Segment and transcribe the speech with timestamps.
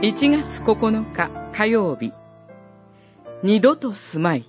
[0.00, 2.12] 1月9日火曜日
[3.42, 4.48] 二度と住まい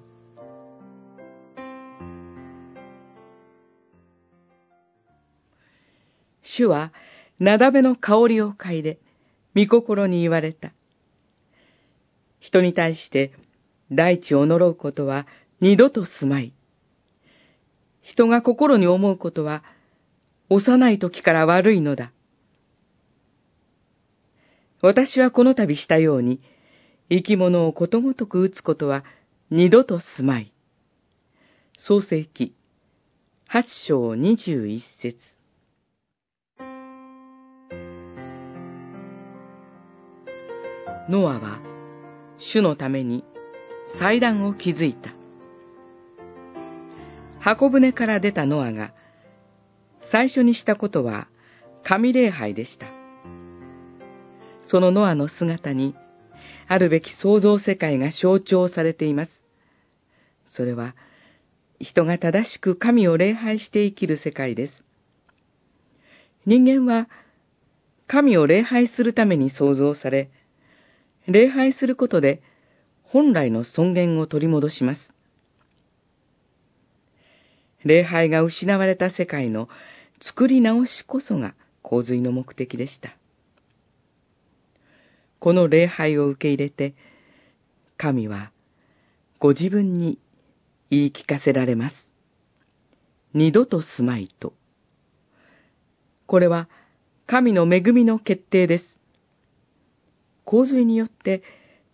[6.44, 6.94] 主は
[7.40, 9.00] なだめの香りを嗅いで
[9.56, 10.72] 御心に言われた。
[12.40, 13.34] 人に対して
[13.92, 15.26] 大地を呪うことは
[15.62, 16.54] 二度と住まい。
[18.04, 19.64] 人が心に思うことは
[20.50, 22.12] 幼い時から悪いのだ。
[24.82, 26.42] 私はこの度したように、
[27.10, 29.04] 生き物をことごとく打つことは
[29.50, 30.54] 二度と住まい。
[31.78, 32.56] 創世記、
[33.48, 35.18] 八章二十一節。
[41.10, 41.60] ノアは、
[42.38, 43.26] 主のために
[43.98, 45.14] 祭壇を築いた。
[47.40, 48.94] 箱舟から出たノアが、
[50.12, 51.28] 最初にしたことは
[51.84, 52.99] 神礼拝でした。
[54.70, 55.96] そのノアの姿に、
[56.68, 59.32] あるべき創造世界が象徴されています。
[60.46, 60.96] それは、
[61.80, 64.84] 人が正しく神を礼拝して生きる世界です。
[66.46, 67.10] 人間は、
[68.06, 70.30] 神を礼拝するために創造され、
[71.28, 72.44] 礼拝することで、
[73.02, 75.14] 本来の尊厳を取り戻します。
[77.84, 79.68] 礼拝が失われた世界の
[80.22, 83.19] 作り直しこそが洪水の目的でした。
[85.40, 86.96] この礼拝を受け入れて、
[87.98, 88.52] 神は
[89.40, 90.20] ご自分に
[90.90, 91.96] 言い聞かせられます。
[93.34, 94.54] 二度と住まいと。
[96.26, 96.68] これは
[97.26, 99.00] 神の恵みの決定です。
[100.46, 101.44] 洪水によって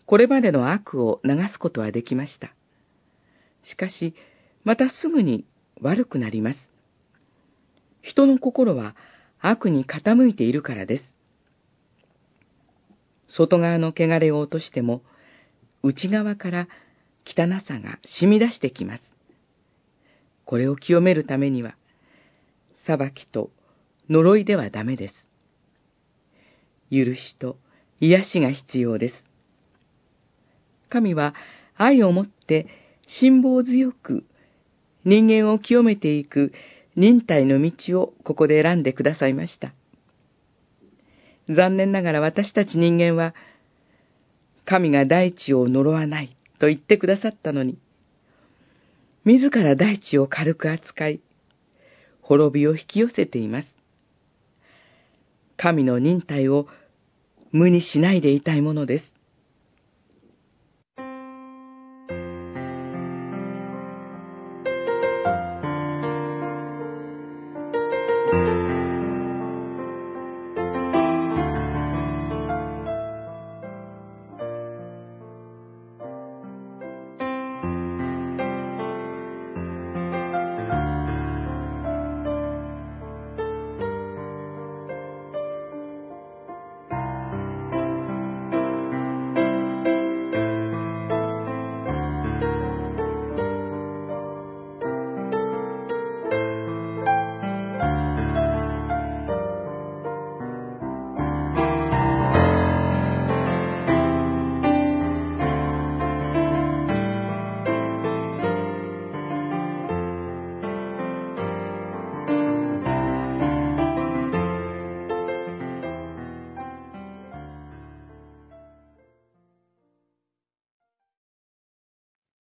[0.06, 2.54] これまでの悪を流すことはできました。
[3.64, 4.16] しかし、
[4.64, 5.46] またすぐに
[5.82, 6.60] 悪くなります。
[8.02, 8.96] 人の心は
[9.40, 11.15] 悪に傾いているからです。
[13.36, 15.02] 外側の汚れを落としても、
[15.84, 16.68] 内側から
[17.26, 19.14] 汚さが染み出してきます。
[20.46, 21.76] これを清めるためには、
[22.86, 23.50] 裁きと
[24.10, 25.14] 呪いではダメです。
[26.90, 27.58] 許しと
[28.00, 29.16] 癒しが必要です。
[30.88, 31.34] 神は
[31.76, 32.68] 愛をもって
[33.08, 34.24] 辛抱強く
[35.04, 36.54] 人間を清めていく
[36.96, 39.74] 忍耐の道をここで選んでくださいました。
[41.50, 43.34] 残念ながら私たち人間は、
[44.66, 47.78] 神が大地を呪わないと言ってくださったのに、
[49.26, 51.20] 自ら大地を軽く扱い、
[52.22, 53.76] 滅びを引き寄せています。
[55.58, 56.68] 神の忍耐を
[57.52, 59.15] 無にしないでいたいものです。